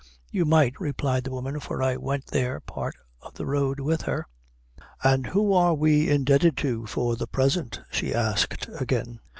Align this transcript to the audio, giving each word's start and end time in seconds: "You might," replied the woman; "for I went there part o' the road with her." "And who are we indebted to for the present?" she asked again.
"You 0.31 0.45
might," 0.45 0.79
replied 0.79 1.25
the 1.25 1.29
woman; 1.31 1.59
"for 1.59 1.83
I 1.83 1.95
went 1.95 2.25
there 2.25 2.59
part 2.59 2.95
o' 3.21 3.29
the 3.31 3.45
road 3.45 3.79
with 3.79 4.01
her." 4.01 4.25
"And 5.03 5.27
who 5.27 5.53
are 5.53 5.75
we 5.75 6.09
indebted 6.09 6.57
to 6.57 6.87
for 6.87 7.15
the 7.15 7.27
present?" 7.27 7.79
she 7.91 8.11
asked 8.11 8.67
again. 8.79 9.19